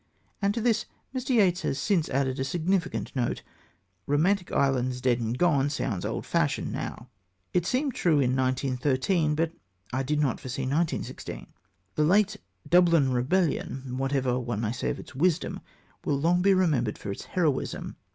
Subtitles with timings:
[0.41, 1.29] And to this Mr.
[1.35, 3.43] Yeats has since added a significant note:
[4.07, 7.07] "Romantic Ireland's dead and gone" sounds old fashioned now.
[7.53, 9.51] It seemed true in 1913, but
[9.93, 11.53] I did not foresee 1916.
[11.93, 12.37] The late
[12.67, 15.59] Dublin Rebellion, whatever one may say of its wisdom,
[16.03, 17.95] will long be remembered for its heroism.